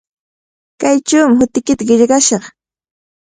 [0.81, 2.43] Kaychawmi hutiykita qillqashaq.